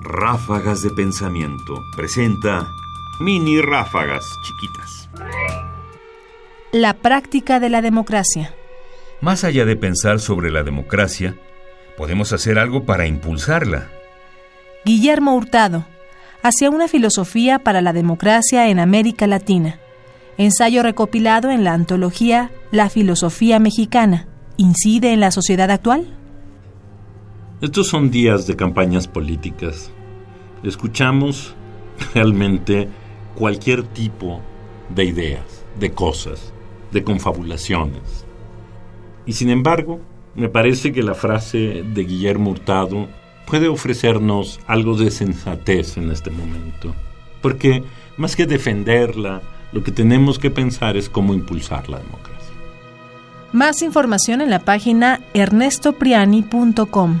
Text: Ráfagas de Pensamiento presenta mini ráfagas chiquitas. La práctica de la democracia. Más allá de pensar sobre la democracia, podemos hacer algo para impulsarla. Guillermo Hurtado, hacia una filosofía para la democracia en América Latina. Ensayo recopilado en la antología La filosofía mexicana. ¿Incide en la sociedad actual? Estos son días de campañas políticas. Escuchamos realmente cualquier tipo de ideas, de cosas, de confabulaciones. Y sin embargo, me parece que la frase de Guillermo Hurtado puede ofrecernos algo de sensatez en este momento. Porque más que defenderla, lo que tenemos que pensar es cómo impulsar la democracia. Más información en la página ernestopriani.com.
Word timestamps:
Ráfagas 0.00 0.82
de 0.82 0.90
Pensamiento 0.90 1.84
presenta 1.96 2.68
mini 3.18 3.60
ráfagas 3.60 4.24
chiquitas. 4.42 5.08
La 6.72 6.94
práctica 6.94 7.60
de 7.60 7.70
la 7.70 7.82
democracia. 7.82 8.54
Más 9.20 9.44
allá 9.44 9.64
de 9.64 9.76
pensar 9.76 10.20
sobre 10.20 10.50
la 10.50 10.62
democracia, 10.62 11.36
podemos 11.96 12.32
hacer 12.32 12.58
algo 12.58 12.84
para 12.84 13.06
impulsarla. 13.06 13.88
Guillermo 14.84 15.34
Hurtado, 15.34 15.86
hacia 16.42 16.70
una 16.70 16.88
filosofía 16.88 17.58
para 17.58 17.80
la 17.80 17.92
democracia 17.92 18.68
en 18.68 18.78
América 18.78 19.26
Latina. 19.26 19.80
Ensayo 20.38 20.82
recopilado 20.82 21.50
en 21.50 21.64
la 21.64 21.72
antología 21.72 22.50
La 22.70 22.90
filosofía 22.90 23.58
mexicana. 23.58 24.28
¿Incide 24.56 25.12
en 25.12 25.20
la 25.20 25.30
sociedad 25.30 25.70
actual? 25.70 26.06
Estos 27.62 27.88
son 27.88 28.10
días 28.10 28.46
de 28.46 28.54
campañas 28.54 29.08
políticas. 29.08 29.90
Escuchamos 30.62 31.54
realmente 32.14 32.86
cualquier 33.34 33.82
tipo 33.82 34.42
de 34.94 35.04
ideas, 35.04 35.64
de 35.80 35.90
cosas, 35.92 36.52
de 36.92 37.02
confabulaciones. 37.02 38.26
Y 39.24 39.32
sin 39.32 39.48
embargo, 39.48 40.00
me 40.34 40.50
parece 40.50 40.92
que 40.92 41.02
la 41.02 41.14
frase 41.14 41.82
de 41.82 42.04
Guillermo 42.04 42.50
Hurtado 42.50 43.08
puede 43.46 43.68
ofrecernos 43.68 44.60
algo 44.66 44.94
de 44.94 45.10
sensatez 45.10 45.96
en 45.96 46.10
este 46.10 46.30
momento. 46.30 46.94
Porque 47.40 47.82
más 48.18 48.36
que 48.36 48.44
defenderla, 48.44 49.40
lo 49.72 49.82
que 49.82 49.92
tenemos 49.92 50.38
que 50.38 50.50
pensar 50.50 50.98
es 50.98 51.08
cómo 51.08 51.32
impulsar 51.32 51.88
la 51.88 52.00
democracia. 52.00 52.52
Más 53.52 53.80
información 53.80 54.42
en 54.42 54.50
la 54.50 54.58
página 54.58 55.20
ernestopriani.com. 55.32 57.20